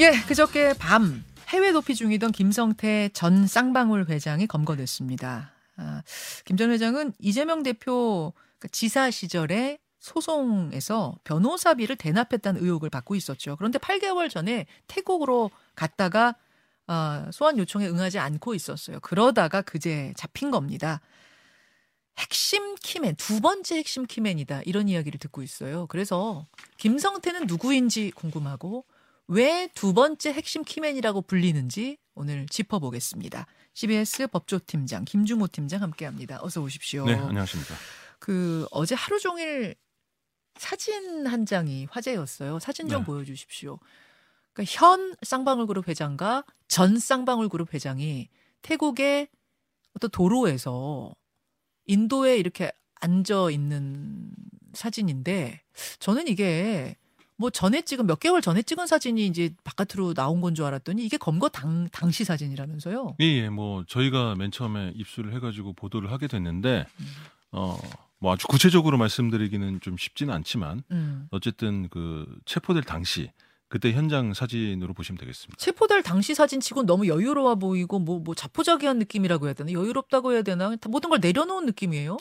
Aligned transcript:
예, 0.00 0.10
그저께 0.26 0.74
밤 0.76 1.24
해외 1.50 1.72
도피 1.72 1.94
중이던 1.94 2.32
김성태 2.32 3.10
전 3.12 3.46
쌍방울 3.46 4.06
회장이 4.08 4.48
검거됐습니다. 4.48 5.52
아, 5.76 6.02
김전 6.44 6.72
회장은 6.72 7.12
이재명 7.20 7.62
대표 7.62 8.32
그러니까 8.58 8.68
지사 8.72 9.12
시절에 9.12 9.78
소송에서 10.00 11.16
변호사비를 11.22 11.94
대납했다는 11.94 12.60
의혹을 12.60 12.90
받고 12.90 13.14
있었죠. 13.14 13.54
그런데 13.54 13.78
8개월 13.78 14.28
전에 14.28 14.66
태국으로 14.88 15.52
갔다가 15.76 16.34
어, 16.88 17.30
소환 17.32 17.56
요청에 17.56 17.86
응하지 17.86 18.18
않고 18.18 18.54
있었어요. 18.54 18.98
그러다가 18.98 19.62
그제 19.62 20.12
잡힌 20.16 20.50
겁니다. 20.50 21.00
핵심 22.18 22.74
키맨, 22.74 23.14
두 23.14 23.40
번째 23.40 23.76
핵심 23.76 24.06
키맨이다. 24.06 24.62
이런 24.64 24.88
이야기를 24.88 25.20
듣고 25.20 25.42
있어요. 25.42 25.86
그래서 25.86 26.44
김성태는 26.78 27.46
누구인지 27.46 28.10
궁금하고 28.10 28.84
왜 29.28 29.68
두 29.74 29.94
번째 29.94 30.32
핵심 30.32 30.64
키맨이라고 30.64 31.22
불리는지 31.22 31.98
오늘 32.14 32.46
짚어보겠습니다. 32.46 33.46
CBS 33.72 34.26
법조팀장 34.28 35.04
김중호 35.04 35.48
팀장 35.48 35.82
함께합니다. 35.82 36.38
어서 36.42 36.60
오십시오. 36.60 37.06
네, 37.06 37.14
안녕하십니까. 37.14 37.74
그 38.18 38.66
어제 38.70 38.94
하루 38.94 39.18
종일 39.18 39.74
사진 40.56 41.26
한 41.26 41.46
장이 41.46 41.86
화제였어요. 41.90 42.58
사진 42.58 42.88
좀 42.88 43.00
네. 43.00 43.06
보여주십시오. 43.06 43.78
그러니까 44.52 44.72
현 44.78 45.16
쌍방울그룹 45.22 45.88
회장과 45.88 46.44
전 46.68 46.98
쌍방울그룹 46.98 47.74
회장이 47.74 48.28
태국의 48.62 49.28
어떤 49.94 50.10
도로에서 50.10 51.14
인도에 51.86 52.36
이렇게 52.36 52.70
앉아 53.00 53.50
있는 53.50 54.30
사진인데 54.74 55.62
저는 55.98 56.28
이게 56.28 56.96
뭐 57.36 57.50
전에 57.50 57.82
찍은 57.82 58.06
몇 58.06 58.20
개월 58.20 58.40
전에 58.40 58.62
찍은 58.62 58.86
사진이 58.86 59.26
이제 59.26 59.50
바깥으로 59.64 60.14
나온 60.14 60.40
건 60.40 60.54
줄 60.54 60.64
알았더니 60.66 61.04
이게 61.04 61.16
검거 61.16 61.48
당 61.48 61.88
당시 61.90 62.24
사진이라면서요. 62.24 63.16
예, 63.20 63.24
예, 63.24 63.48
뭐 63.48 63.84
저희가 63.88 64.36
맨 64.36 64.50
처음에 64.52 64.92
입수를 64.94 65.32
해가지고 65.34 65.72
보도를 65.72 66.12
하게 66.12 66.28
됐는데, 66.28 66.86
어, 67.50 67.76
뭐 68.20 68.32
아주 68.32 68.46
구체적으로 68.46 68.98
말씀드리기는 68.98 69.80
좀 69.80 69.96
쉽지는 69.96 70.32
않지만, 70.32 70.84
음. 70.92 71.26
어쨌든 71.32 71.88
그 71.88 72.24
체포될 72.44 72.84
당시 72.84 73.32
그때 73.68 73.90
현장 73.92 74.32
사진으로 74.32 74.94
보시면 74.94 75.18
되겠습니다. 75.18 75.56
체포될 75.58 76.04
당시 76.04 76.32
사진 76.36 76.60
치고 76.60 76.84
너무 76.84 77.08
여유로워 77.08 77.56
보이고 77.56 77.98
뭐, 77.98 78.20
뭐 78.20 78.32
자포자기한 78.36 79.00
느낌이라고 79.00 79.46
해야 79.46 79.54
되나 79.54 79.72
여유롭다고 79.72 80.32
해야 80.32 80.42
되나 80.42 80.76
다 80.76 80.88
모든 80.88 81.10
걸 81.10 81.18
내려놓은 81.20 81.66
느낌이에요. 81.66 82.16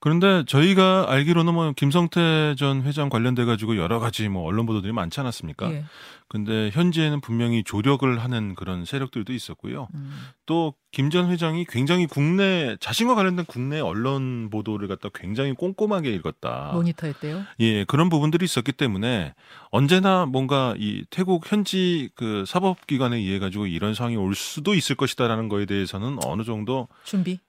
그런데 0.00 0.44
저희가 0.46 1.06
알기로는 1.08 1.54
뭐 1.54 1.72
김성태 1.72 2.54
전 2.56 2.82
회장 2.82 3.08
관련돼 3.08 3.44
가지고 3.44 3.76
여러 3.76 3.98
가지 3.98 4.28
뭐 4.28 4.44
언론 4.44 4.64
보도들이 4.66 4.92
많지 4.92 5.18
않았습니까? 5.20 5.70
예. 5.72 5.84
근데 6.28 6.70
현재는 6.72 7.20
분명히 7.20 7.64
조력을 7.64 8.18
하는 8.18 8.54
그런 8.54 8.84
세력들도 8.84 9.32
있었고요. 9.32 9.88
음. 9.94 10.12
또김 10.44 11.08
전 11.10 11.30
회장이 11.30 11.64
굉장히 11.64 12.06
국내 12.06 12.76
자신과 12.80 13.14
관련된 13.14 13.46
국내 13.46 13.80
언론 13.80 14.50
보도를 14.50 14.88
갖다 14.88 15.08
굉장히 15.14 15.54
꼼꼼하게 15.54 16.12
읽었다. 16.12 16.72
모니터했대요. 16.74 17.44
예, 17.60 17.84
그런 17.84 18.10
부분들이 18.10 18.44
있었기 18.44 18.72
때문에 18.72 19.34
언제나 19.70 20.26
뭔가 20.26 20.74
이 20.78 21.04
태국 21.08 21.50
현지 21.50 22.10
그 22.14 22.44
사법기관에 22.46 23.16
의해 23.16 23.38
가지고 23.38 23.66
이런 23.66 23.94
상황이 23.94 24.16
올 24.16 24.34
수도 24.34 24.74
있을 24.74 24.96
것이다라는 24.96 25.48
거에 25.48 25.64
대해서는 25.64 26.18
어느 26.24 26.44
정도 26.44 26.88
준비. 27.04 27.40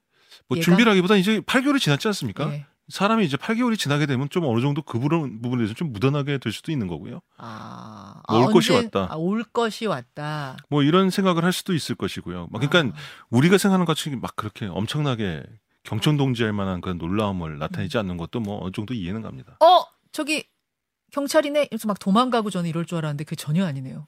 뭐? 0.50 0.60
준비라기보다 0.60 1.16
이제 1.16 1.40
8개월이 1.42 1.80
지났지 1.80 2.08
않습니까? 2.08 2.52
예. 2.54 2.66
사람이 2.90 3.24
이제 3.24 3.38
8개월이 3.38 3.78
지나게 3.78 4.08
되면 4.08 4.30
좀 4.30 4.46
어느 4.46 4.62
정도 4.62 4.82
그 4.82 4.98
부분, 4.98 5.42
부분에 5.42 5.60
대해서 5.60 5.76
좀 5.76 5.94
묻어나게 5.94 6.40
될 6.40 6.52
수도 6.52 6.72
있는 6.72 6.88
거고요. 6.88 7.22
아, 7.38 8.22
올 8.30 8.46
아, 8.46 8.48
것이 8.48 8.72
왔다. 8.74 9.08
아, 9.12 9.16
올 9.16 9.44
것이 9.44 9.86
왔다. 9.86 10.58
뭐 10.70 10.82
이런 10.82 11.12
생각을 11.12 11.44
할 11.44 11.54
수도 11.54 11.76
있을 11.76 11.94
것이고요. 11.96 12.48
막 12.50 12.60
그러니까 12.60 12.98
아, 12.98 13.02
우리가 13.30 13.60
생각하는 13.60 13.86
것 13.86 13.96
같이 13.96 14.10
막 14.16 14.36
그렇게 14.36 14.66
엄청나게 14.66 15.44
경천동지할 15.84 16.52
만한 16.52 16.82
그런 16.82 16.98
놀라움을 16.98 17.60
나타내지 17.60 17.98
음. 17.98 18.00
않는 18.00 18.18
것도 18.18 18.40
뭐 18.40 18.64
어느 18.64 18.72
정도 18.72 18.96
이해는 18.96 19.22
갑니다. 19.22 19.58
어 19.60 19.84
저기 20.12 20.46
경찰이네. 21.12 21.68
이래서 21.70 21.88
막 21.88 22.00
도망가고 22.00 22.50
저는 22.50 22.70
이럴 22.70 22.86
줄 22.86 22.98
알았는데 22.98 23.24
그게 23.24 23.36
전혀 23.36 23.66
아니네요. 23.66 24.08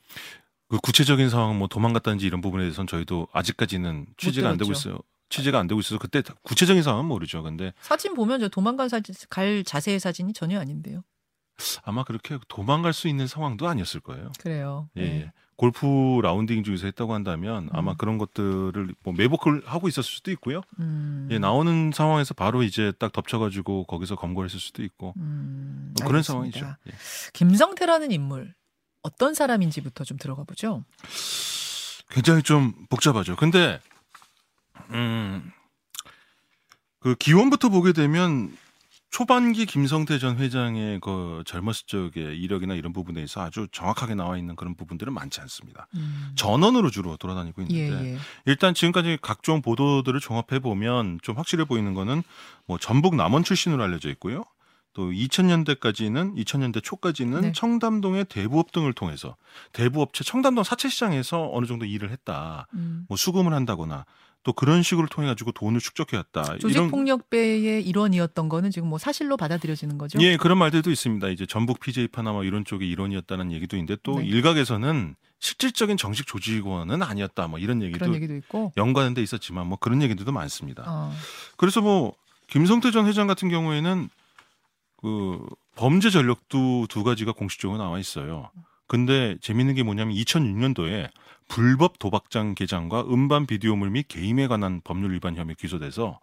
그 0.70 0.80
구체적인 0.80 1.30
상황은 1.30 1.58
뭐 1.58 1.68
도망갔다든지 1.68 2.26
이런 2.26 2.42
부분에 2.42 2.64
대해서는 2.64 2.88
저희도 2.88 3.28
아직까지는 3.32 4.08
취재가 4.18 4.50
안 4.50 4.58
되고. 4.58 4.72
있어요. 4.72 5.00
취재가 5.32 5.58
안 5.58 5.66
되고 5.68 5.80
있어서 5.80 5.98
그때 5.98 6.22
구체적인 6.44 6.84
상황은 6.84 7.06
모르죠. 7.06 7.42
근데 7.42 7.74
사진 7.82 8.14
보면 8.14 8.40
저 8.42 8.50
도망간 8.50 8.90
사진 8.90 9.16
갈 9.30 9.64
자세의 9.64 10.00
사진이 10.00 10.34
전혀 10.34 10.60
아닌데요. 10.60 11.04
아마 11.84 12.04
그렇게 12.04 12.38
도망갈 12.48 12.94
수 12.94 13.08
있는 13.08 13.28
상황도 13.28 13.68
아니었을 13.68 14.02
거예요. 14.02 14.32
그래요. 14.40 14.90
예, 14.98 15.02
네. 15.02 15.22
예. 15.22 15.32
골프 15.56 15.86
라운딩 16.24 16.64
중에서 16.64 16.88
했다고 16.88 17.14
한다면 17.14 17.70
아마 17.72 17.92
음. 17.92 17.98
그런 17.98 18.18
것들을 18.18 18.96
뭐 19.04 19.14
매복을 19.14 19.62
하고 19.66 19.88
있었을 19.88 20.04
수도 20.10 20.32
있고요. 20.32 20.62
음. 20.80 21.28
예, 21.32 21.38
나오는 21.38 21.92
상황에서 21.94 22.34
바로 22.34 22.64
이제 22.64 22.92
딱 22.98 23.12
덮쳐가지고 23.12 23.84
거기서 23.86 24.16
검거를 24.16 24.50
했을 24.50 24.60
수도 24.60 24.84
있고 24.84 25.14
음, 25.18 25.94
뭐 26.00 26.08
그런 26.08 26.20
알겠습니다. 26.20 26.58
상황이죠. 26.58 26.78
예. 26.88 26.92
김성태라는 27.34 28.12
인물 28.12 28.56
어떤 29.04 29.36
사람인지부터 29.36 30.04
좀 30.04 30.18
들어가 30.18 30.44
보죠. 30.44 30.84
굉장히 32.10 32.42
좀 32.42 32.74
복잡하죠. 32.90 33.36
근데 33.36 33.80
음, 34.92 35.52
그 37.00 37.16
기원부터 37.16 37.70
보게 37.70 37.94
되면 37.94 38.56
초반기 39.12 39.66
김성태 39.66 40.20
전 40.20 40.38
회장의 40.38 41.02
그 41.02 41.44
젊었을 41.46 41.86
적의 41.86 42.40
이력이나 42.40 42.76
이런 42.76 42.94
부분에서 42.94 43.42
아주 43.42 43.68
정확하게 43.74 44.16
나와 44.16 44.38
있는 44.38 44.56
그런 44.56 44.74
부분들은 44.74 45.14
많지 45.14 45.42
않습니다. 45.42 45.88
음. 45.96 46.32
전원으로 46.36 46.90
주로 46.90 47.18
돌아다니고 47.18 47.62
예, 47.62 47.66
있는데 47.66 48.14
예. 48.14 48.18
일단 48.46 48.74
지금까지 48.74 49.18
각종 49.22 49.62
보도들을 49.62 50.18
종합해 50.22 50.60
보면 50.62 51.20
좀 51.22 51.38
확실해 51.38 51.66
보이는 51.66 51.94
거는 51.94 52.24
뭐 52.66 52.78
전북 52.78 53.16
남원 53.16 53.44
출신으로 53.44 53.84
알려져 53.84 54.10
있고요. 54.12 54.46
또 54.94 55.12
2000년대까지는 55.12 56.36
2000년대 56.38 56.82
초까지는 56.82 57.42
네. 57.42 57.52
청담동의 57.54 58.26
대부업 58.26 58.72
등을 58.72 58.94
통해서 58.94 59.36
대부업체 59.74 60.24
청담동 60.24 60.64
사채시장에서 60.64 61.50
어느 61.52 61.66
정도 61.66 61.86
일을 61.86 62.12
했다. 62.12 62.68
음. 62.74 63.06
뭐 63.10 63.18
수금을 63.18 63.54
한다거나 63.54 64.06
또 64.44 64.54
그런 64.54 64.82
식으로 64.82 65.08
통해 65.08 65.28
가지고 65.28 65.52
돈을 65.52 65.80
축적해 65.80 66.18
왔다. 66.18 66.58
조직 66.58 66.90
폭력배의 66.90 67.86
일원이었던 67.86 68.50
거는 68.50 68.72
지금 68.72 68.90
뭐 68.90 68.98
사실로 68.98 69.38
받아들여지는 69.38 69.98
거죠. 69.98 70.20
예, 70.22 70.38
그런 70.38 70.58
말들도 70.58 70.90
있습니다. 70.90 71.30
이제 71.30 71.46
전북 71.46 71.80
PJ 71.80 72.08
파나마 72.08 72.44
이런 72.44 72.66
쪽의 72.66 72.90
일원이었다는 72.90 73.52
얘기도 73.52 73.78
있는데 73.78 73.98
또 74.02 74.20
네. 74.20 74.26
일각에서는 74.26 75.16
실질적인 75.40 75.98
정식 75.98 76.26
조직원은 76.28 77.04
아니었다. 77.04 77.48
뭐 77.48 77.60
이런 77.60 77.82
얘기도 77.82 78.00
그런 78.00 78.16
얘기도 78.16 78.36
있고. 78.36 78.74
연관은 78.78 79.14
돼 79.14 79.22
있었지만 79.22 79.68
뭐 79.68 79.78
그런 79.80 80.02
얘기들도 80.02 80.32
많습니다. 80.32 80.84
어. 80.88 81.14
그래서 81.58 81.82
뭐 81.82 82.14
김성태 82.48 82.92
전 82.92 83.06
회장 83.06 83.28
같은 83.28 83.50
경우에는 83.50 84.10
그 84.98 85.40
범죄 85.76 86.10
전력도 86.10 86.88
두 86.90 87.04
가지가 87.04 87.32
공식적으로 87.32 87.78
나와 87.78 88.00
있어요. 88.00 88.50
근데 88.88 89.38
재밌는 89.42 89.76
게 89.76 89.84
뭐냐면 89.84 90.16
2006년도에 90.16 91.10
불법 91.52 92.00
도박장 92.00 92.56
개장과 92.56 93.02
음반 93.10 93.46
비디오물 93.46 93.90
및 93.90 94.08
게임에 94.08 94.48
관한 94.48 94.80
법률 94.86 95.12
위반 95.12 95.36
혐의 95.36 95.54
기소돼서 95.56 96.22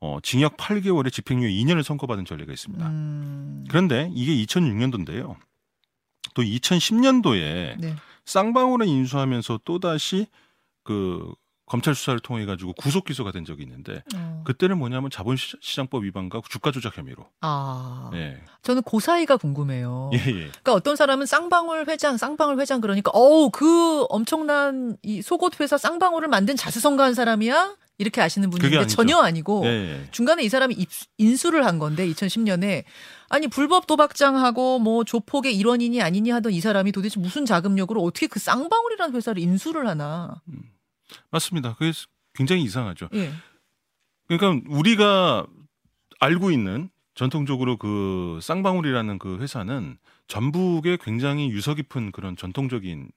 어, 0.00 0.18
징역 0.24 0.56
8개월에 0.56 1.12
집행유예 1.12 1.48
2년을 1.50 1.84
선고받은 1.84 2.24
전례가 2.24 2.52
있습니다. 2.52 2.84
음. 2.84 3.64
그런데 3.68 4.10
이게 4.12 4.34
2006년도인데요. 4.44 5.36
또 6.34 6.42
2010년도에 6.42 7.78
네. 7.78 7.94
쌍방울을 8.24 8.88
인수하면서 8.88 9.60
또다시 9.64 10.26
그 10.82 11.32
검찰 11.66 11.94
수사를 11.96 12.18
통해 12.20 12.46
가지고 12.46 12.72
구속 12.74 13.04
기소가 13.04 13.32
된 13.32 13.44
적이 13.44 13.64
있는데 13.64 14.02
어. 14.14 14.42
그때는 14.46 14.78
뭐냐면 14.78 15.10
자본시장법 15.10 16.04
위반과 16.04 16.40
주가 16.48 16.70
조작 16.70 16.96
혐의로. 16.96 17.26
아. 17.40 18.10
예. 18.14 18.36
저는 18.62 18.82
그 18.82 19.00
사이가 19.00 19.36
궁금해요. 19.36 20.10
예, 20.14 20.18
예. 20.18 20.32
그러니까 20.32 20.72
어떤 20.74 20.94
사람은 20.94 21.26
쌍방울 21.26 21.86
회장, 21.88 22.16
쌍방울 22.16 22.60
회장 22.60 22.80
그러니까 22.80 23.10
어우 23.12 23.50
그 23.50 24.04
엄청난 24.08 24.96
이 25.02 25.22
속옷 25.22 25.60
회사 25.60 25.76
쌍방울을 25.76 26.28
만든 26.28 26.54
자수성가한 26.56 27.14
사람이야 27.14 27.74
이렇게 27.98 28.20
아시는 28.20 28.50
분이 28.50 28.60
그게 28.60 28.76
있는데 28.76 28.82
아니죠. 28.84 28.94
전혀 28.96 29.16
아니고 29.18 29.62
예, 29.64 29.68
예. 30.04 30.08
중간에 30.12 30.44
이 30.44 30.48
사람이 30.48 30.74
입- 30.74 30.88
인수를 31.18 31.64
한 31.66 31.78
건데 31.80 32.06
2010년에 32.08 32.84
아니 33.28 33.48
불법 33.48 33.86
도박장하고 33.88 34.78
뭐 34.78 35.02
조폭의 35.02 35.56
일원이니 35.56 36.00
아니니 36.00 36.30
하던 36.30 36.52
이 36.52 36.60
사람이 36.60 36.92
도대체 36.92 37.18
무슨 37.18 37.44
자금력으로 37.44 38.02
어떻게 38.02 38.28
그 38.28 38.38
쌍방울이라는 38.38 39.16
회사를 39.16 39.42
인수를 39.42 39.88
하나? 39.88 40.40
맞습니다. 41.30 41.74
그게 41.74 41.92
굉장히 42.34 42.62
이상하죠. 42.62 43.08
예. 43.14 43.32
그러니까 44.28 44.68
우리가 44.68 45.46
알고 46.20 46.50
있는 46.50 46.90
전통적으로 47.14 47.76
그 47.76 48.38
쌍방울이라는 48.42 49.18
그 49.18 49.38
회사는 49.38 49.96
전북에 50.28 50.98
굉장히 51.00 51.48
유서 51.50 51.74
깊은 51.74 52.12
그런 52.12 52.36
전통적인 52.36 53.10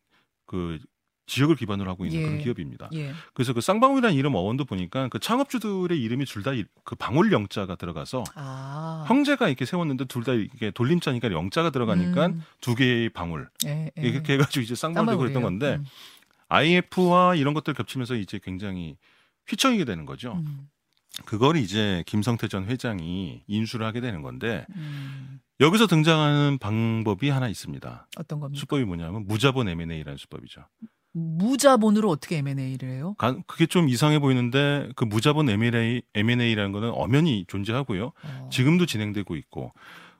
그 0.45 0.79
지역을 1.25 1.55
기반으로 1.57 1.91
하고 1.91 2.05
있는 2.05 2.21
예. 2.21 2.25
그런 2.25 2.39
기업입니다. 2.41 2.89
예. 2.93 3.13
그래서 3.33 3.53
그 3.53 3.61
쌍방울이라는 3.61 4.17
이름 4.17 4.33
어원도 4.35 4.65
보니까 4.65 5.09
그 5.09 5.19
창업주들의 5.19 5.99
이름이 6.01 6.25
둘 6.25 6.41
다 6.43 6.51
그 6.83 6.95
방울 6.95 7.31
영자가 7.31 7.75
들어가서 7.75 8.23
아. 8.35 9.05
형제가 9.07 9.47
이렇게 9.47 9.65
세웠는데 9.65 10.05
둘 10.05 10.23
다 10.23 10.33
이게 10.33 10.71
돌림자니까 10.71 11.31
영자가 11.31 11.69
들어가니까 11.69 12.27
음. 12.27 12.43
두 12.61 12.73
개의 12.73 13.09
방울 13.09 13.47
예, 13.65 13.91
예. 13.97 14.01
이렇게 14.01 14.33
해가지고 14.33 14.63
이제 14.63 14.73
쌍방울되고 14.75 15.19
그랬던. 15.19 15.43
건데 15.43 15.79
IF와 16.49 17.35
이런 17.35 17.53
것들 17.53 17.73
겹치면서 17.73 18.15
이제 18.15 18.39
굉장히 18.43 18.97
휘청이게 19.47 19.85
되는 19.85 20.05
거죠. 20.05 20.33
음. 20.33 20.45
음. 20.47 20.69
그걸 21.25 21.57
이제 21.57 22.03
김성태 22.05 22.47
전 22.47 22.65
회장이 22.65 23.43
인수를 23.47 23.85
하게 23.85 23.99
되는 23.99 24.21
건데 24.21 24.65
음. 24.75 25.39
여기서 25.59 25.87
등장하는 25.87 26.57
방법이 26.59 27.29
하나 27.29 27.49
있습니다. 27.49 28.07
어떤 28.17 28.39
겁니까? 28.39 28.59
수법이 28.59 28.85
뭐냐면 28.85 29.25
무자본 29.27 29.67
M&A라는 29.67 30.17
수법이죠. 30.17 30.65
무자본으로 31.11 32.09
어떻게 32.09 32.37
M&A를 32.37 32.89
해요? 32.89 33.15
가- 33.17 33.35
그게 33.47 33.65
좀 33.65 33.89
이상해 33.89 34.19
보이는데 34.19 34.89
그 34.95 35.03
무자본 35.03 35.49
M&A, 35.49 36.01
M&A라는 36.13 36.71
거는 36.71 36.91
엄연히 36.93 37.45
존재하고요. 37.47 38.11
어. 38.23 38.49
지금도 38.51 38.85
진행되고 38.85 39.35
있고 39.35 39.73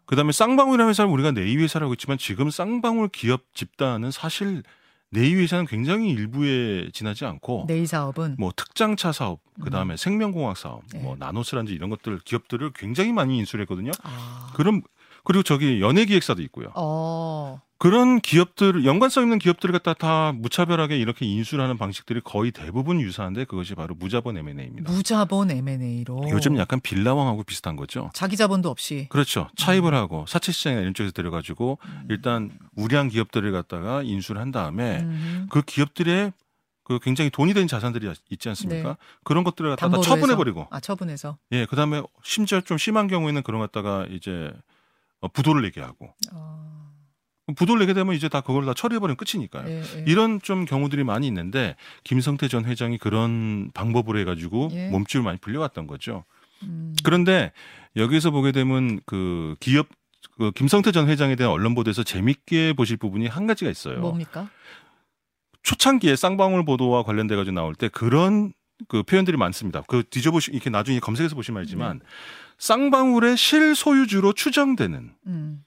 그다음에 0.05 0.31
쌍방울이라는 0.31 0.89
회사를 0.89 1.09
우리가 1.11 1.31
내위 1.31 1.55
회사라고 1.57 1.93
했지만 1.93 2.17
지금 2.17 2.49
쌍방울 2.49 3.09
기업 3.09 3.43
집단은 3.53 4.11
사실 4.11 4.63
내위 5.11 5.35
회사는 5.35 5.65
굉장히 5.65 6.11
일부에 6.11 6.89
지나지 6.91 7.25
않고 7.25 7.65
내이 7.67 7.85
사업은 7.85 8.35
뭐 8.37 8.51
특장차 8.55 9.11
사업, 9.11 9.39
그다음에 9.63 9.97
생명공학 9.97 10.57
사업, 10.57 10.83
네. 10.93 10.99
뭐 10.99 11.15
나노스란지 11.17 11.73
이런 11.73 11.89
것들 11.89 12.19
기업들을 12.19 12.71
굉장히 12.75 13.11
많이 13.11 13.37
인수를 13.39 13.63
했거든요. 13.63 13.91
아. 14.03 14.51
그럼 14.55 14.81
그리고 15.23 15.43
저기 15.43 15.81
연예기획사도 15.81 16.41
있고요. 16.43 16.71
어. 16.75 17.61
그런 17.79 18.19
기업들 18.19 18.83
연관성 18.83 19.23
있는 19.23 19.39
기업들을 19.39 19.71
갖다 19.71 19.93
다 19.93 20.33
무차별하게 20.33 20.97
이렇게 20.97 21.25
인수를 21.25 21.63
하는 21.63 21.77
방식들이 21.77 22.19
거의 22.21 22.51
대부분 22.51 22.99
유사한데 22.99 23.45
그것이 23.45 23.73
바로 23.73 23.95
무자본 23.95 24.37
M&A입니다. 24.37 24.91
무자본 24.91 25.49
M&A로 25.49 26.29
요즘 26.29 26.57
약간 26.57 26.81
빌라왕하고 26.81 27.43
비슷한 27.43 27.77
거죠. 27.77 28.11
자기 28.13 28.35
자본도 28.35 28.69
없이 28.69 29.07
그렇죠. 29.09 29.47
차입을 29.55 29.93
하고 29.93 30.25
사채 30.27 30.51
시장이나 30.51 30.81
이런 30.81 30.93
쪽에서 30.93 31.13
들어가지고 31.13 31.79
일단 32.09 32.51
우량 32.75 33.07
기업들을 33.07 33.49
갖다가 33.53 34.03
인수를 34.03 34.41
한 34.41 34.51
다음에 34.51 34.99
음. 34.99 35.47
그 35.49 35.61
기업들의 35.61 36.33
그 36.83 36.99
굉장히 36.99 37.29
돈이 37.29 37.53
되는 37.53 37.67
자산들이 37.69 38.11
있지 38.29 38.49
않습니까? 38.49 38.89
네. 38.89 38.95
그런 39.23 39.45
것들을 39.45 39.69
갖다가 39.69 39.91
담보로 39.91 40.01
처분해. 40.01 40.35
버리고 40.35 40.67
아 40.69 40.81
처분해서 40.81 41.37
예, 41.53 41.65
그다음에 41.65 42.01
심지어 42.23 42.59
좀 42.59 42.77
심한 42.77 43.07
경우에는 43.07 43.41
그런 43.43 43.61
갖다가 43.61 44.05
이제 44.09 44.51
어, 45.21 45.29
부도를 45.29 45.61
내게 45.61 45.79
하고 45.79 46.13
어. 46.33 46.68
부도를 47.55 47.79
내게 47.79 47.93
되면 47.93 48.15
이제 48.15 48.29
다 48.29 48.41
그걸 48.41 48.65
다 48.65 48.73
처리해 48.73 48.99
버리면 48.99 49.17
끝이니까요. 49.17 49.69
예, 49.69 49.81
예. 49.81 50.03
이런 50.07 50.41
좀 50.41 50.65
경우들이 50.65 51.03
많이 51.03 51.27
있는데 51.27 51.75
김성태 52.03 52.47
전 52.47 52.65
회장이 52.65 52.97
그런 52.97 53.71
방법으로 53.73 54.19
해가지고 54.19 54.69
예. 54.73 54.89
몸집을 54.89 55.23
많이 55.23 55.37
불려왔던 55.37 55.87
거죠. 55.87 56.25
음. 56.63 56.95
그런데 57.03 57.51
여기서 57.95 58.31
보게 58.31 58.51
되면 58.51 58.99
그 59.05 59.55
기업 59.59 59.87
그 60.37 60.51
김성태 60.51 60.91
전 60.91 61.07
회장에 61.07 61.35
대한 61.35 61.51
언론 61.51 61.75
보도에서 61.75 62.03
재밌게 62.03 62.73
보실 62.73 62.97
부분이 62.97 63.27
한 63.27 63.47
가지가 63.47 63.69
있어요. 63.69 63.99
뭡니까? 63.99 64.49
초창기에 65.63 66.15
쌍방울 66.15 66.65
보도와 66.65 67.03
관련돼 67.03 67.35
가지고 67.35 67.55
나올 67.55 67.75
때 67.75 67.89
그런 67.89 68.53
그 68.87 69.03
표현들이 69.03 69.37
많습니다. 69.37 69.83
그 69.87 70.03
뒤져보시 70.09 70.51
이렇게 70.51 70.69
나중에 70.69 70.99
검색해서 70.99 71.35
보시면 71.35 71.59
알지만 71.61 71.99
쌍방울의 72.57 73.37
실소유주로 73.37 74.33
추정되는 74.33 75.11
음. 75.27 75.63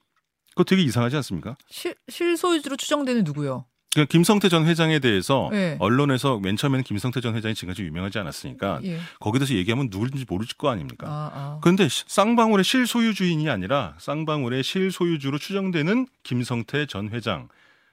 그거 0.54 0.64
되게 0.64 0.82
이상하지 0.82 1.16
않습니까? 1.16 1.56
실, 1.68 1.94
실소유주로 2.08 2.76
추정되는 2.76 3.24
누구요? 3.24 3.64
그 3.94 4.06
김성태 4.06 4.48
전 4.48 4.66
회장에 4.66 5.00
대해서 5.00 5.50
예. 5.52 5.76
언론에서 5.78 6.38
맨 6.38 6.56
처음에는 6.56 6.82
김성태 6.82 7.20
전 7.20 7.34
회장이 7.36 7.54
지금까지 7.54 7.82
유명하지 7.82 8.18
않았으니까 8.20 8.80
예. 8.84 8.98
거기에 9.20 9.38
대해서 9.40 9.54
얘기하면 9.54 9.88
누구인지 9.90 10.24
모를 10.28 10.46
거 10.56 10.70
아닙니까? 10.70 11.06
아, 11.08 11.30
아. 11.34 11.58
그런데 11.62 11.88
시- 11.88 12.04
쌍방울의 12.06 12.64
실소유주인이 12.64 13.50
아니라 13.50 13.94
쌍방울의 13.98 14.62
실소유주로 14.62 15.36
추정되는 15.38 16.06
김성태 16.22 16.86
전 16.86 17.10
회장 17.10 17.48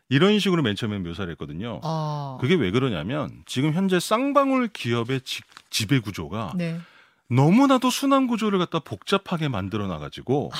이런 0.07 0.39
식으로 0.39 0.63
맨 0.63 0.75
처음에 0.77 0.99
묘사를 0.99 1.29
했거든요. 1.31 1.81
아. 1.83 2.37
그게 2.39 2.55
왜 2.55 2.71
그러냐면 2.71 3.43
지금 3.45 3.73
현재 3.73 3.99
쌍방울 3.99 4.69
기업의 4.69 5.21
지, 5.21 5.41
지배 5.69 5.99
구조가 5.99 6.53
네. 6.55 6.79
너무나도 7.29 7.89
순환 7.89 8.25
구조를 8.27 8.57
갖다 8.57 8.79
복잡하게 8.79 9.49
만들어 9.49 9.85
놔가지고 9.87 10.51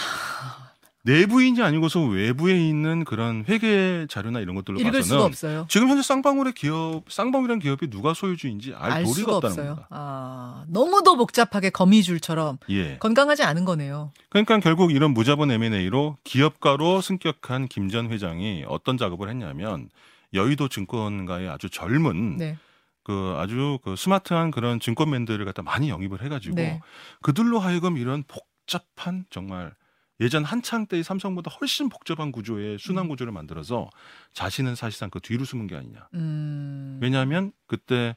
내부인이 1.09 1.61
아니고서 1.61 2.03
외부에 2.03 2.55
있는 2.67 3.03
그런 3.03 3.43
회계 3.49 4.05
자료나 4.09 4.39
이런 4.41 4.55
것들로 4.55 4.79
읽을 4.79 5.01
수가 5.01 5.15
봐서는 5.15 5.25
없어요. 5.25 5.65
지금 5.69 5.89
현재 5.89 6.03
쌍방울의 6.03 6.53
기업 6.53 7.03
쌍방울이라는 7.09 7.59
기업이 7.59 7.89
누가 7.89 8.13
소유주인지 8.13 8.73
알, 8.75 8.91
알 8.91 9.03
도리가 9.03 9.13
수가 9.19 9.35
없다는 9.37 9.53
없어요. 9.53 9.67
겁니다. 9.75 9.87
아, 9.89 10.63
너무도 10.67 11.17
복잡하게 11.17 11.71
거미줄처럼 11.71 12.59
예. 12.69 12.97
건강하지 12.99 13.43
않은 13.43 13.65
거네요. 13.65 14.11
그러니까 14.29 14.59
결국 14.59 14.91
이런 14.91 15.11
무자본 15.11 15.51
M&A로 15.51 16.17
기업가로 16.23 17.01
승격한 17.01 17.67
김 17.67 17.89
전 17.89 18.11
회장이 18.11 18.65
어떤 18.67 18.97
작업을 18.99 19.29
했냐면 19.29 19.89
여의도 20.35 20.67
증권가의 20.67 21.49
아주 21.49 21.71
젊은 21.71 22.37
네. 22.37 22.55
그 23.03 23.33
아주 23.37 23.79
그 23.83 23.95
스마트한 23.95 24.51
그런 24.51 24.79
증권맨들을 24.79 25.43
갖다 25.43 25.63
많이 25.63 25.89
영입을 25.89 26.21
해가지고 26.21 26.55
네. 26.55 26.79
그들로 27.23 27.57
하여금 27.57 27.97
이런 27.97 28.23
복잡한 28.27 29.25
정말 29.31 29.73
예전 30.21 30.43
한창 30.43 30.85
때의 30.85 31.03
삼성보다 31.03 31.51
훨씬 31.59 31.89
복잡한 31.89 32.31
구조의 32.31 32.77
순환 32.79 33.05
음. 33.05 33.09
구조를 33.09 33.31
만들어서 33.31 33.89
자신은 34.33 34.75
사실상 34.75 35.09
그 35.09 35.19
뒤로 35.19 35.45
숨은 35.45 35.67
게 35.67 35.75
아니냐. 35.75 36.09
음. 36.13 36.99
왜냐하면 37.01 37.51
그때 37.67 38.15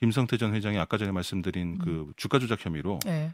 김성태 0.00 0.36
전 0.36 0.54
회장이 0.54 0.78
아까 0.78 0.98
전에 0.98 1.12
말씀드린 1.12 1.78
그 1.78 2.12
주가 2.16 2.38
조작 2.38 2.64
혐의로 2.64 2.98
예. 3.06 3.32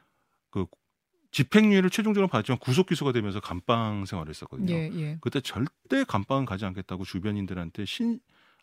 집행유예를 1.31 1.91
최종적으로 1.91 2.29
받았지만 2.29 2.59
구속 2.59 2.87
기소가 2.87 3.12
되면서 3.12 3.41
감방 3.41 4.05
생활을 4.06 4.31
했었거든요. 4.31 4.73
예, 4.73 4.91
예. 4.94 5.19
그때 5.20 5.41
절대 5.41 6.05
감방은 6.05 6.47
가지 6.47 6.65
않겠다고 6.65 7.05
주변인들한테 7.05 7.85
신 7.85 8.20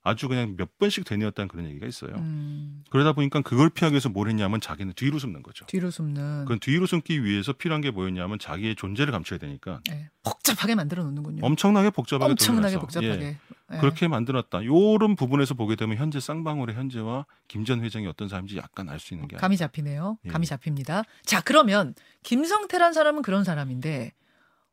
아주 0.08 0.28
그냥 0.28 0.56
몇 0.56 0.78
번씩 0.78 1.04
되뇌었다는 1.04 1.48
그런 1.48 1.66
얘기가 1.66 1.88
있어요. 1.88 2.12
음. 2.16 2.84
그러다 2.92 3.14
보니까 3.14 3.42
그걸 3.42 3.72
피하기 3.72 3.94
위해서 3.94 4.08
뭘 4.08 4.30
했냐면 4.30 4.62
자기는 4.62 4.94
뒤로 4.96 5.18
숨는 5.18 5.42
거죠. 5.42 5.66
뒤로 5.66 5.90
숨는 5.90 6.44
그건 6.46 6.60
뒤로 6.60 6.86
숨기 6.86 7.24
위해서 7.24 7.54
필요한 7.54 7.82
게 7.82 7.90
뭐였냐면 7.90 8.38
자기의 8.38 8.76
존재를 8.76 9.12
감춰야 9.12 9.40
되니까 9.40 9.82
예. 9.90 10.12
복잡하게 10.24 10.76
만들어 10.76 11.04
놓는군요. 11.06 11.44
엄청나게 11.44 11.90
복잡하게 11.90 12.32
엄청나게 12.32 12.76
돌려놔서, 12.78 12.80
복잡하게. 12.80 13.22
예, 13.24 13.38
예. 13.74 13.78
그렇게 13.80 14.08
만들었다. 14.08 14.64
요런 14.64 15.16
부분에서 15.16 15.56
보게 15.56 15.76
되면 15.76 15.98
현재 15.98 16.20
쌍방울의 16.20 16.76
현재와 16.76 17.26
김 17.48 17.66
전 17.66 17.84
회장이 17.84 18.06
어떤 18.06 18.30
사람인지 18.30 18.58
약간 18.58 18.88
알 18.90 19.00
수 19.00 19.16
있는 19.16 19.28
게 19.28 19.38
감이 19.38 19.58
잡히네요. 19.58 20.20
예. 20.24 20.30
감이 20.30 20.46
잡힙니다. 20.46 21.02
자, 21.26 21.42
그러면 21.42 21.96
김성태란 22.22 22.94
사람은 22.94 23.24
그런 23.24 23.44
사람인데 23.44 24.12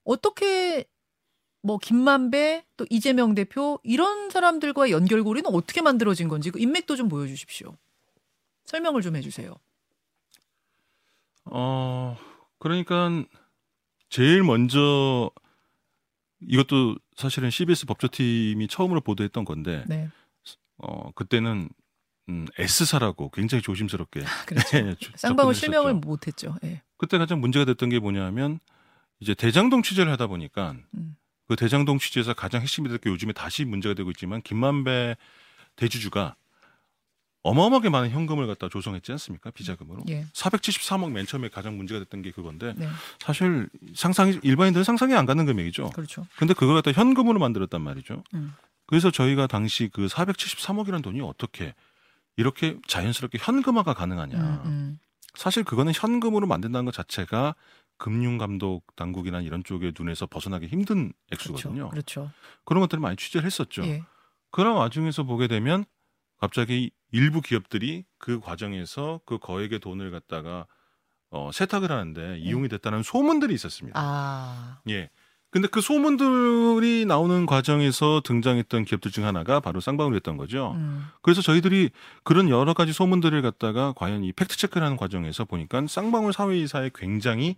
어떻게 0.05 0.85
뭐 1.63 1.79
김만배 1.79 2.65
또 2.77 2.85
이재명 2.91 3.35
대표 3.35 3.79
이런 3.85 4.31
사람들과 4.31 4.91
연결고리는 4.91 5.49
어떻게 5.55 5.81
만들어진 5.81 6.29
건지 6.29 6.51
그 6.51 6.59
인맥도 6.59 6.97
좀 6.97 7.09
보여주십시오. 7.09 7.77
설명을 8.65 9.03
좀 9.03 9.17
해주세요. 9.17 9.55
어, 11.45 12.17
그러니까 12.59 13.25
제일 14.09 14.43
먼저 14.43 15.31
이것도 16.41 16.97
사실은 17.17 17.51
CBS 17.51 17.87
법조팀이 17.87 18.69
처음으로 18.69 19.01
보도했던 19.01 19.45
건데 19.45 19.85
네, 19.87 20.09
어, 20.79 21.11
그때는 21.13 21.69
음, 22.29 22.47
S사라고 22.59 23.31
굉장히 23.31 23.63
조심스럽게 23.63 24.23
그렇죠. 24.47 24.77
예, 24.79 24.95
조- 24.97 25.13
쌍방울 25.17 25.55
실명을. 25.55 25.95
못했죠. 25.95 26.57
예. 26.65 26.83
그때 26.97 27.19
가장 27.19 27.41
문제가 27.41 27.65
됐던 27.65 27.89
게 27.89 27.99
뭐냐면 27.99 28.61
이제 29.21 29.35
대장동 29.35 29.83
취재를 29.83 30.11
하다 30.13 30.29
보니까 30.29 30.75
음. 30.95 31.17
그 31.49 31.57
대장동 31.57 31.99
취재에서 31.99 32.35
가장 32.35 32.63
핵심이 32.63 32.89
됐고 32.89 33.11
요즘에 33.11 33.33
다시 33.33 33.65
문제가 33.65 33.95
되고 33.95 34.11
있지만 34.11 34.43
김만배 34.43 35.17
대주주가 35.77 36.37
어마어마하게 37.43 37.89
많은 37.89 38.11
현금을 38.11 38.47
갖다 38.47 38.69
조성했지 38.69 39.11
않습니까 39.13 39.51
비자금으로 39.51 40.05
예. 40.11 40.27
473억 40.33 41.11
맨 41.11 41.27
처음에 41.27 41.49
가장 41.49 41.77
문제가 41.77 41.99
됐던 42.01 42.23
게 42.23 42.31
그건데 42.31 42.73
네, 42.77 42.89
사실 43.19 43.69
상상이 43.95 44.39
일반인들은 44.43 44.85
상상이 44.85 45.15
안 45.15 45.27
가는 45.27 45.45
금액이죠. 45.45 45.91
그렇죠. 45.91 46.27
근데 46.37 46.55
그걸 46.55 46.77
갖다 46.77 46.93
현금으로 46.93 47.41
만들었단 47.41 47.81
말이죠. 47.81 48.23
음. 48.35 48.55
그래서 48.87 49.11
저희가 49.11 49.49
당시 49.49 49.91
그 49.93 50.07
473억이라는 50.07 51.03
돈이 51.03 51.21
어떻게 51.21 51.75
이렇게 52.37 52.79
자연스럽게 52.87 53.39
현금화가 53.41 53.95
가능하냐. 53.95 54.39
음, 54.39 54.63
음. 54.65 54.99
사실 55.35 55.65
그거는 55.65 55.93
현금으로 55.95 56.47
만든다는 56.47 56.85
것 56.85 56.95
자체가 56.95 57.55
금융감독 58.03 58.97
당국이나 58.97 59.41
이런 59.41 59.63
쪽의 59.63 59.93
눈에서 59.97 60.27
벗어나기 60.27 60.67
힘든 60.67 61.13
액수거든요. 61.31 61.89
그렇죠. 61.91 62.23
그렇죠. 62.23 62.31
그런 62.65 62.81
것들을 62.81 63.01
많이 63.01 63.17
취재를 63.17 63.47
했었죠. 63.47 63.85
예. 63.85 64.03
그런 64.51 64.75
와중에서 64.75 65.23
보게 65.23 65.47
되면 65.47 65.85
갑자기 66.37 66.91
일부 67.13 67.41
기업들이 67.41 68.05
그 68.19 68.41
과정에서 68.41 69.21
그 69.25 69.39
거액의 69.39 69.79
돈을 69.79 70.11
갖다가 70.11 70.67
어, 71.31 71.53
세탁을 71.53 71.93
하는데 71.93 72.39
이용이 72.39 72.69
됐다는 72.69 73.05
소문들이 73.05 73.55
있었습니다. 73.55 73.97
아, 74.03 74.81
예. 74.89 75.09
근데 75.51 75.69
그 75.69 75.81
소문들이 75.81 77.05
나오는 77.07 77.47
과정에서 77.47 78.21
등장했던 78.25 78.85
기업들 78.85 79.13
중 79.13 79.27
하나가 79.27 79.61
바로 79.61 79.79
쌍방울이었던 79.79 80.37
거죠. 80.39 80.73
음. 80.75 81.05
그래서 81.21 81.41
저희들이 81.41 81.91
그런 82.25 82.49
여러 82.49 82.75
가지 82.75 82.93
소문들을 82.93 83.41
갖다가 83.43 83.93
과연 83.95 84.25
이 84.25 84.33
팩트 84.33 84.57
체크를 84.57 84.85
하는 84.85 84.97
과정에서 84.97 85.45
보니까 85.45 85.87
쌍방울 85.87 86.33
사회이사에 86.33 86.91
굉장히 86.95 87.55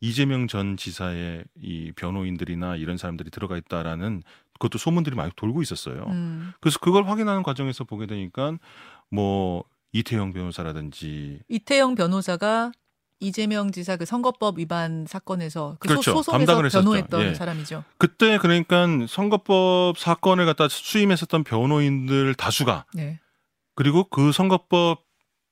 이재명 0.00 0.46
전 0.46 0.76
지사의 0.76 1.44
이 1.60 1.92
변호인들이나 1.96 2.76
이런 2.76 2.96
사람들이 2.96 3.30
들어가 3.30 3.56
있다라는 3.56 4.22
그것도 4.54 4.78
소문들이 4.78 5.16
많이 5.16 5.30
돌고 5.36 5.62
있었어요. 5.62 6.04
음. 6.08 6.52
그래서 6.60 6.78
그걸 6.78 7.06
확인하는 7.06 7.42
과정에서 7.42 7.84
보게 7.84 8.06
되니까 8.06 8.56
뭐 9.10 9.64
이태영 9.92 10.32
변호사라든지 10.32 11.40
이태영 11.48 11.94
변호사가 11.94 12.72
이재명 13.20 13.72
지사 13.72 13.96
그 13.96 14.04
선거법 14.04 14.58
위반 14.58 15.04
사건에서 15.06 15.76
그 15.80 15.88
그렇죠. 15.88 16.12
소, 16.12 16.22
송에서 16.22 16.32
담당을 16.32 16.66
했었죠. 16.66 16.84
변호했던 16.84 17.22
예. 17.22 17.34
사람이죠. 17.34 17.84
그때 17.96 18.38
그러니까 18.38 18.86
선거법 19.08 19.98
사건을 19.98 20.46
갖다 20.46 20.68
수임했었던 20.68 21.42
변호인들 21.42 22.34
다수가 22.34 22.86
네. 22.94 23.18
그리고 23.74 24.04
그 24.04 24.30
선거법 24.30 25.02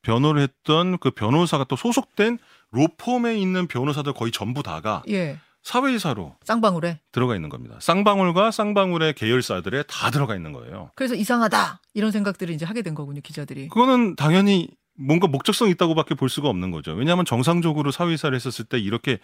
변호를 0.02 0.42
했던 0.42 0.98
그 0.98 1.10
변호사가 1.10 1.64
또 1.64 1.74
소속된 1.74 2.38
로펌에 2.73 3.37
있는 3.37 3.66
변호사들 3.66 4.12
거의 4.12 4.32
전부 4.32 4.62
다가 4.62 5.02
예. 5.08 5.38
사회이사로 5.62 6.37
쌍방울에. 6.44 7.00
들어가 7.11 7.35
있는 7.35 7.49
겁니다. 7.49 7.76
쌍방울과 7.80 8.52
쌍방울의 8.52 9.14
계열사들에 9.14 9.82
다 9.85 10.11
들어가 10.11 10.37
있는 10.37 10.52
거예요. 10.52 10.90
그래서 10.94 11.14
이상하다 11.16 11.80
이런 11.94 12.12
생각들을 12.12 12.54
이제 12.54 12.64
하게 12.64 12.82
된 12.82 12.94
거군요 12.94 13.20
기자들이. 13.20 13.68
그거는 13.68 14.14
당연히 14.14 14.68
뭔가 14.99 15.26
목적성이 15.26 15.73
있다고밖에 15.73 16.14
볼 16.14 16.28
수가 16.28 16.49
없는 16.49 16.70
거죠. 16.70 16.92
왜냐하면 16.92 17.25
정상적으로 17.25 17.90
사회이사를 17.90 18.35
했었을 18.35 18.64
때 18.64 18.78
이렇게 18.78 19.18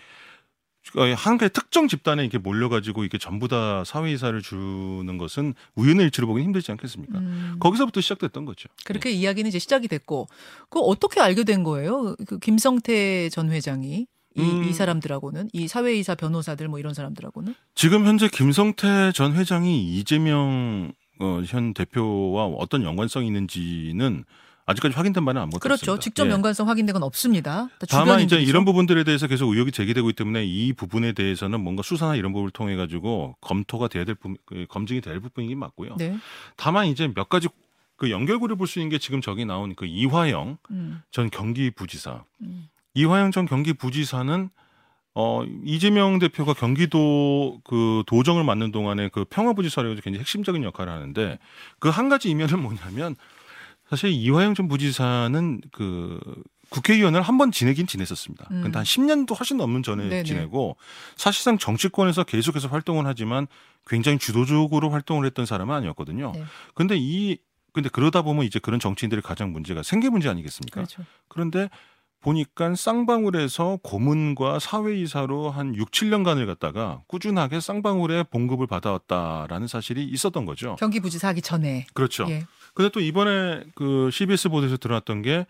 한개 1.17 1.49
특정 1.49 1.89
집단에 1.89 2.23
이렇게 2.23 2.39
몰려가지고 2.39 3.05
이게 3.05 3.19
전부 3.19 3.49
다 3.49 3.85
사회이사를 3.85 4.43
주는 4.43 5.17
것은 5.19 5.55
우연의 5.77 6.05
일치로 6.07 6.27
보기는 6.27 6.45
힘들지 6.47 6.71
않겠습니까? 6.73 7.19
음. 7.19 7.57
거기서부터 7.61 8.01
시작됐던 8.01 8.45
거죠. 8.45 8.69
그렇게 8.85 9.11
이야기는 9.11 9.49
이제 9.49 9.59
시작이 9.59 9.89
됐고 9.89 10.29
그 10.69 10.81
어떻게 10.81 11.21
알게 11.21 11.45
된 11.45 11.63
거예요? 11.63 12.17
그 12.27 12.39
김성태 12.39 13.31
전 13.31 13.51
회장이 13.51 14.07
이, 14.35 14.41
음. 14.41 14.65
이 14.65 14.73
사람들하고는 14.73 15.51
이 15.53 15.69
사회이사 15.69 16.15
변호사들 16.15 16.69
뭐 16.69 16.79
이런 16.79 16.95
사람들하고는 16.95 17.55
지금 17.75 18.07
현재 18.07 18.29
김성태 18.29 19.13
전 19.13 19.35
회장이 19.35 19.95
이재명 19.99 20.93
어, 21.21 21.43
현 21.47 21.75
대표와 21.75 22.47
어떤 22.47 22.83
연관성이 22.83 23.27
있는지는 23.27 24.25
아직까지 24.67 24.95
확인된 24.95 25.25
바는 25.25 25.43
아무것도 25.43 25.61
그렇죠. 25.61 25.93
없습니다. 25.93 26.01
직접 26.03 26.27
예. 26.27 26.31
연관성 26.31 26.69
확인된 26.69 26.93
건 26.93 27.03
없습니다. 27.03 27.69
다 27.81 27.87
다만 27.89 28.21
이제. 28.21 28.41
이런 28.41 28.65
부분들에 28.65 29.03
대해서 29.05 29.27
계속 29.27 29.51
의혹이 29.51 29.73
제기되고 29.73 30.09
있기 30.11 30.17
때문에 30.17 30.45
이 30.45 30.73
부분에 30.73 31.13
대해서는 31.13 31.61
뭔가 31.61 31.83
수사나 31.83 32.15
이런 32.17 32.33
부분을 32.33 32.51
통해 32.53 32.77
가지고 32.77 33.37
검토가 33.41 33.89
돼야 33.89 34.05
될 34.05 34.15
부분, 34.15 34.37
그 34.47 34.67
검증이 34.69 35.01
될 35.01 35.19
부분이긴 35.21 35.59
맞고요. 35.59 35.97
네. 35.99 36.17
다만 36.57 36.87
이제 36.87 37.11
몇 37.13 37.29
가지 37.29 37.49
그 37.97 38.11
연결고리를 38.11 38.57
볼수 38.57 38.79
있는 38.79 38.89
게 38.91 38.99
지금 38.99 39.21
저기 39.21 39.45
나온 39.45 39.75
그 39.75 39.85
이화영 39.87 40.59
음, 40.71 41.03
전 41.11 41.31
경기부지사. 41.31 42.25
음. 42.43 42.69
이화영 42.95 43.31
전 43.33 43.47
경기부지사는 43.47 44.51
어 45.15 45.45
이재명 45.65 46.19
대표가 46.19 46.55
경기도 46.55 47.61
그 47.65 48.03
도정을 48.07 48.45
맡는 48.45 48.73
동안에 48.73 49.09
그 49.09 49.25
평화부지사로 49.25 49.91
해서 49.91 50.01
굉장히 50.01 50.21
핵심적인 50.21 50.65
역할을 50.65 50.91
하는데 50.93 51.39
그 51.81 51.91
한 51.91 52.09
가지 52.09 52.31
이면은 52.31 52.63
뭐냐면 52.63 53.15
사실 53.93 54.11
이화영 54.11 54.55
전 54.55 54.69
부지사는 54.69 55.61
그 55.71 56.19
국회의원을 56.71 57.21
한 57.21 57.37
번 57.37 57.53
지내긴 57.53 57.87
지냈었습니다. 57.87 58.49
음. 58.51 58.63
근데 58.63 58.79
한 58.79 58.85
10년도 58.87 59.39
훨씬 59.39 59.59
넘는 59.59 59.83
전에 59.83 60.05
네네. 60.05 60.23
지내고 60.23 60.79
사실상 61.17 61.59
정치권에서 61.59 62.25
계속해서 62.25 62.69
활동을 62.69 63.05
하지만 63.07 63.47
굉장히 63.87 64.19
주도적으로 64.19 64.89
활동을 64.89 65.27
했던 65.27 65.45
사람은 65.45 65.75
아니었거든요. 65.77 66.33
네. 66.35 66.43
근데 66.75 66.97
이 66.99 67.37
근데 67.75 67.91
그러다 67.91 68.23
보면 68.23 68.47
이제 68.47 68.59
그런 68.59 68.81
정치인들의 68.81 69.21
가장 69.23 69.53
문제가 69.53 69.83
생계 69.83 70.09
문제 70.09 70.31
아니겠습니까? 70.31 70.77
그렇죠. 70.77 71.05
그런데 71.29 71.69
보니까 72.21 72.75
쌍방울에서 72.75 73.81
고문과 73.83 74.59
사회이사로 74.59 75.51
한 75.51 75.75
6, 75.75 75.91
7년간을 75.91 76.47
갖다가 76.47 77.03
꾸준하게 77.09 77.61
쌍방울에 77.61 78.23
봉급을 78.25 78.67
받아왔다라는 78.69 79.67
사실이 79.67 80.05
있었던 80.05 80.47
거죠. 80.47 80.77
경기부지사 80.77 81.29
하기 81.29 81.43
전에. 81.43 81.85
그렇죠. 81.93 82.27
예. 82.31 82.47
근데 82.75 82.91
또 82.91 83.01
이번에 83.01 83.65
그 83.75 84.11
CBS 84.13 84.49
보도에서 84.49 84.77
드러났던 84.77 85.23
게 85.23 85.47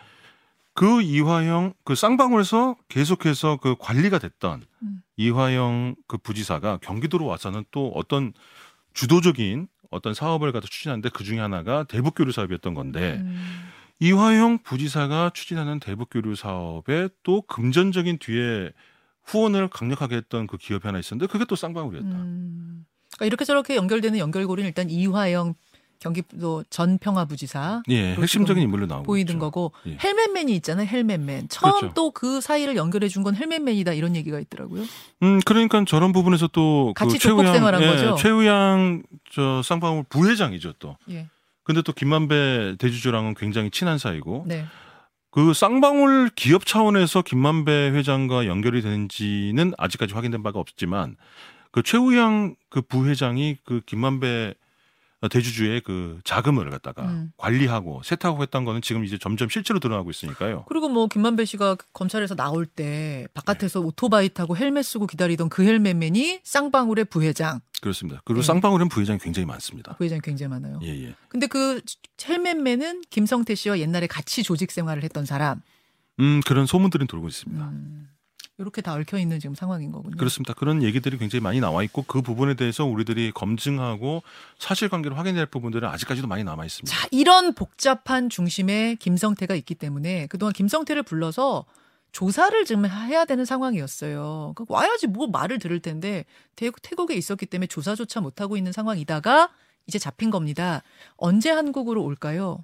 그 0.74 1.02
이화영 1.02 1.74
그 1.84 1.94
쌍방울에서 1.94 2.76
계속해서 2.88 3.58
그 3.58 3.76
관리가 3.78 4.18
됐던 4.18 4.62
음. 4.82 5.02
이화영 5.16 5.96
그 6.06 6.16
부지사가 6.16 6.78
경기도로 6.78 7.26
와서는 7.26 7.64
또 7.70 7.92
어떤 7.94 8.32
주도적인 8.94 9.68
어떤 9.90 10.14
사업을 10.14 10.52
갖다 10.52 10.66
추진하는데 10.70 11.10
그 11.10 11.24
중에 11.24 11.38
하나가 11.38 11.84
대북교류 11.84 12.32
사업이었던 12.32 12.72
건데 12.72 13.18
음, 13.20 13.68
이화영 14.00 14.60
부지사가 14.62 15.30
추진하는 15.34 15.78
대북교류 15.80 16.34
사업에 16.34 17.10
또 17.22 17.42
금전적인 17.42 18.18
뒤에 18.18 18.72
후원을 19.24 19.68
강력하게 19.68 20.16
했던 20.16 20.46
그 20.46 20.56
기업이 20.56 20.86
하나 20.88 20.98
있었는데 20.98 21.30
그게 21.30 21.44
또 21.44 21.56
쌍방울이었다. 21.56 22.08
음. 22.08 22.86
그러니까 23.12 23.26
이렇게 23.26 23.44
저렇게 23.44 23.76
연결되는 23.76 24.18
연결고리는 24.18 24.66
일단 24.66 24.88
이화영 24.88 25.54
경기도 26.02 26.64
전 26.68 26.98
평화부지사 26.98 27.84
예, 27.88 28.14
핵심적인 28.14 28.60
인물로 28.62 28.86
나오고 28.86 29.04
보이는. 29.04 29.38
거고 29.38 29.72
예. 29.86 29.96
헬멧맨이 30.02 30.54
있잖아요. 30.56 30.86
헬멧맨. 30.86 31.48
처음 31.48 31.72
그렇죠. 31.78 31.94
또그 31.94 32.40
사이를 32.40 32.74
연결해 32.76 33.08
준 33.08 33.22
건 33.22 33.36
헬멧맨이다 33.36 33.92
이런 33.92 34.16
얘기가 34.16 34.40
있더라고요. 34.40 34.82
음, 35.22 35.40
그러니까 35.46 35.84
저런 35.86 36.12
부분에서 36.12 36.48
또 36.48 36.92
같이 36.96 37.18
그 37.18 37.22
조폭 37.22 37.36
최우양, 37.42 37.54
생활한 37.54 37.82
예, 37.82 37.86
거죠? 37.86 38.14
최우양 38.16 39.04
저 39.30 39.62
쌍방울 39.62 40.04
부회장이죠 40.08 40.72
또. 40.80 40.96
예. 41.10 41.28
근데 41.62 41.82
또 41.82 41.92
김만배 41.92 42.76
대주주랑은 42.80 43.34
굉장히 43.34 43.70
친한 43.70 43.96
사이고 43.98 44.44
네. 44.48 44.64
그 45.30 45.54
쌍방울 45.54 46.30
기업 46.34 46.66
차원에서 46.66 47.22
김만배 47.22 47.90
회장과 47.94 48.46
연결이 48.46 48.82
되는지는 48.82 49.72
아직까지 49.78 50.14
확인된 50.14 50.42
바가 50.42 50.58
없지만 50.58 51.16
그 51.70 51.82
최우양 51.84 52.56
그 52.68 52.82
부회장이 52.82 53.58
그 53.64 53.80
김만배 53.86 54.54
대주주의 55.28 55.80
그 55.80 56.20
자금을 56.24 56.70
갖다가 56.70 57.04
음. 57.04 57.32
관리하고 57.36 58.02
세탁하고 58.04 58.42
했던 58.42 58.64
거는 58.64 58.82
지금 58.82 59.04
이제 59.04 59.18
점점 59.18 59.48
실제로 59.48 59.78
드러나고 59.78 60.10
있으니까요. 60.10 60.64
그리고 60.68 60.88
뭐 60.88 61.06
김만배 61.06 61.44
씨가 61.44 61.76
검찰에서 61.92 62.34
나올 62.34 62.66
때 62.66 63.26
바깥에서 63.34 63.80
오토바이 63.80 64.28
타고 64.30 64.56
헬멧 64.56 64.84
쓰고 64.84 65.06
기다리던 65.06 65.48
그 65.48 65.64
헬멧맨이 65.64 66.40
쌍방울의 66.42 67.06
부회장. 67.06 67.60
그렇습니다. 67.80 68.20
그리고 68.24 68.42
네. 68.42 68.46
쌍방울은 68.46 68.88
부회장이 68.88 69.18
굉장히 69.18 69.46
많습니다. 69.46 69.96
부회장이 69.96 70.20
굉장히 70.22 70.50
많아요. 70.50 70.78
예, 70.82 70.88
예. 70.88 71.14
근데 71.28 71.46
그 71.46 71.80
헬멧맨은 72.24 73.02
김성태 73.10 73.54
씨와 73.54 73.80
옛날에 73.80 74.06
같이 74.06 74.42
조직 74.42 74.70
생활을 74.70 75.02
했던 75.02 75.24
사람. 75.24 75.60
음, 76.20 76.40
그런 76.46 76.66
소문들은 76.66 77.06
돌고 77.06 77.28
있습니다. 77.28 77.64
음, 77.64 78.08
이렇게 78.62 78.80
다 78.80 78.94
얽혀 78.94 79.18
있는 79.18 79.38
지금 79.38 79.54
상황인 79.54 79.92
거군요. 79.92 80.16
그렇습니다. 80.16 80.54
그런 80.54 80.82
얘기들이 80.82 81.18
굉장히 81.18 81.42
많이 81.42 81.60
나와 81.60 81.82
있고 81.82 82.02
그 82.06 82.22
부분에 82.22 82.54
대해서 82.54 82.84
우리들이 82.84 83.32
검증하고 83.32 84.22
사실관계를 84.58 85.18
확인할 85.18 85.46
부분들은 85.46 85.88
아직까지도 85.88 86.26
많이 86.26 86.44
남아 86.44 86.64
있습니다. 86.64 86.96
자, 86.96 87.08
이런 87.10 87.54
복잡한 87.54 88.30
중심에 88.30 88.94
김성태가 88.94 89.54
있기 89.56 89.74
때문에 89.74 90.26
그동안 90.28 90.52
김성태를 90.52 91.02
불러서 91.02 91.66
조사를 92.12 92.64
좀 92.66 92.86
해야 92.86 93.24
되는 93.24 93.44
상황이었어요. 93.44 94.52
그 94.54 94.64
와야지 94.68 95.08
뭐 95.08 95.26
말을 95.26 95.58
들을 95.58 95.80
텐데 95.80 96.24
태국, 96.56 96.80
태국에 96.82 97.14
있었기 97.14 97.46
때문에 97.46 97.66
조사조차 97.66 98.20
못 98.20 98.40
하고 98.40 98.56
있는 98.56 98.70
상황이다가 98.72 99.50
이제 99.86 99.98
잡힌 99.98 100.30
겁니다. 100.30 100.82
언제 101.16 101.50
한국으로 101.50 102.02
올까요? 102.04 102.62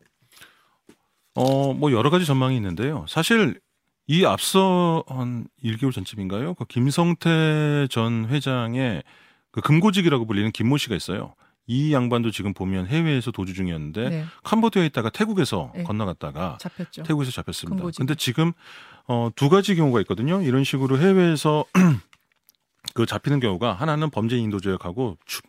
어, 1.34 1.72
뭐 1.72 1.92
여러 1.92 2.10
가지 2.10 2.26
전망이 2.26 2.56
있는데요. 2.56 3.06
사실 3.08 3.60
이 4.10 4.24
앞서 4.24 5.04
한 5.06 5.46
1개월 5.62 5.92
전쯤인가요? 5.92 6.54
그 6.54 6.64
김성태 6.64 7.88
전 7.90 8.26
회장의 8.28 9.02
그 9.50 9.60
금고직이라고 9.60 10.26
불리는 10.26 10.50
김모 10.50 10.78
씨가 10.78 10.96
있어요. 10.96 11.34
이 11.66 11.92
양반도 11.92 12.30
지금 12.30 12.54
보면 12.54 12.86
해외에서 12.86 13.30
도주 13.30 13.52
중이었는데 13.52 14.08
네, 14.08 14.24
캄보디아에 14.44 14.86
있다가 14.86 15.10
태국에서 15.10 15.70
네. 15.74 15.82
건너갔다가 15.82 16.56
잡혔죠. 16.58 17.02
태국에서 17.02 17.30
잡혔습니다. 17.30 17.76
금고직. 17.76 17.98
근데 17.98 18.14
지금 18.14 18.52
어, 19.06 19.28
두 19.36 19.50
가지 19.50 19.74
경우가 19.76 20.00
있거든요. 20.00 20.40
이런 20.40 20.64
식으로 20.64 20.98
해외에서 20.98 21.66
그 22.94 23.04
잡히는 23.04 23.40
경우가 23.40 23.74
하나는 23.74 24.08
범죄 24.08 24.38
인도 24.38 24.58
조약하고 24.60 25.18
추- 25.26 25.42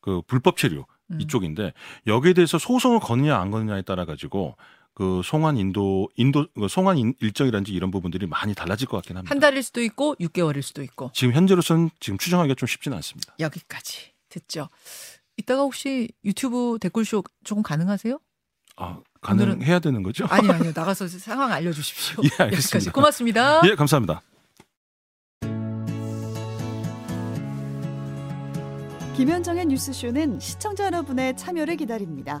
그 0.00 0.22
불법 0.26 0.56
체류 0.56 0.86
음. 1.10 1.20
이쪽인데 1.20 1.74
여기에 2.06 2.32
대해서 2.32 2.56
소송을 2.56 3.00
거느냐 3.00 3.36
안 3.38 3.50
거느냐에 3.50 3.82
따라 3.82 4.06
가지고 4.06 4.56
그 4.96 5.20
송환 5.22 5.58
인도 5.58 6.08
인도 6.16 6.46
그 6.58 6.68
송환 6.68 6.96
인- 6.96 7.14
일정이라든지 7.20 7.70
이런 7.72 7.90
부분들이 7.90 8.26
많이 8.26 8.54
달라질 8.54 8.88
것 8.88 8.96
같긴 8.96 9.18
합니다. 9.18 9.30
한 9.30 9.38
달일 9.40 9.62
수도 9.62 9.82
있고 9.82 10.14
6개월일 10.18 10.62
수도 10.62 10.82
있고 10.82 11.10
지금 11.12 11.34
현재로서는 11.34 11.90
지금 12.00 12.16
추정하기가 12.16 12.54
좀 12.54 12.66
쉽지는 12.66 12.96
않습니다. 12.96 13.34
여기까지 13.38 14.12
듣죠. 14.30 14.70
이따가 15.36 15.60
혹시 15.60 16.08
유튜브 16.24 16.78
댓글쇼 16.80 17.22
조금 17.44 17.62
가능하세요? 17.62 18.18
아, 18.76 19.00
가능해야 19.20 19.80
되는 19.80 20.02
거죠? 20.02 20.24
아니 20.30 20.48
아니요 20.50 20.72
나가서 20.74 21.08
상황 21.08 21.52
알려주십시오. 21.52 22.16
예, 22.24 22.28
알겠습니다. 22.44 22.56
여기까지 22.56 22.90
고맙습니다. 22.90 23.60
예, 23.68 23.74
감사합니다. 23.74 24.22
김현정의 29.14 29.66
뉴스쇼는 29.66 30.40
시청자 30.40 30.86
여러분의 30.86 31.36
참여를 31.36 31.76
기다립니다. 31.76 32.40